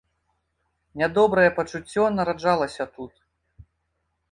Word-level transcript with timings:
Нядобрае 1.01 1.49
пачуццё 1.59 2.03
нараджалася 2.21 2.91
тут. 2.99 3.13